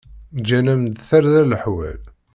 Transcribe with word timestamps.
Ǧǧan-am-d 0.39 0.95
tarda 1.07 1.41
leḥwal. 1.43 2.01